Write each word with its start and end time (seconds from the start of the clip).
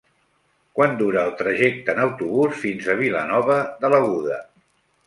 Quant 0.79 0.95
dura 1.01 1.25
el 1.29 1.35
trajecte 1.43 1.95
en 1.95 2.01
autobús 2.07 2.59
fins 2.65 2.91
a 2.95 2.99
Vilanova 3.07 3.63
de 3.85 3.95
l'Aguda? 3.97 4.43